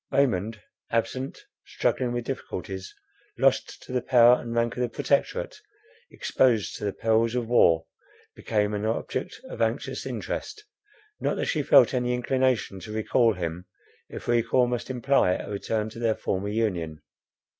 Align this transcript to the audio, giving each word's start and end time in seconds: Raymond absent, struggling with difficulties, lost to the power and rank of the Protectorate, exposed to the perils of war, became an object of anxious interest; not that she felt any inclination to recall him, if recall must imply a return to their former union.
Raymond 0.11 0.59
absent, 0.89 1.45
struggling 1.63 2.11
with 2.11 2.25
difficulties, 2.25 2.95
lost 3.37 3.83
to 3.83 3.91
the 3.91 4.01
power 4.01 4.41
and 4.41 4.55
rank 4.55 4.75
of 4.75 4.81
the 4.81 4.89
Protectorate, 4.89 5.61
exposed 6.09 6.75
to 6.77 6.83
the 6.85 6.91
perils 6.91 7.35
of 7.35 7.45
war, 7.47 7.85
became 8.35 8.73
an 8.73 8.83
object 8.83 9.39
of 9.47 9.61
anxious 9.61 10.07
interest; 10.07 10.63
not 11.19 11.35
that 11.35 11.45
she 11.45 11.61
felt 11.61 11.93
any 11.93 12.15
inclination 12.15 12.79
to 12.79 12.91
recall 12.91 13.33
him, 13.35 13.67
if 14.09 14.27
recall 14.27 14.65
must 14.65 14.89
imply 14.89 15.33
a 15.35 15.47
return 15.51 15.87
to 15.89 15.99
their 15.99 16.15
former 16.15 16.49
union. 16.49 17.03